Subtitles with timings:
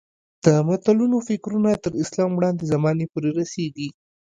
[0.45, 3.89] د متلونو فکرونه تر اسلام وړاندې زمانې پورې رسېږي